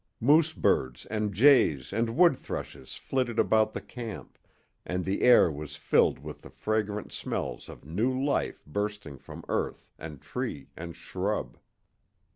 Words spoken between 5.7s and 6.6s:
filled with the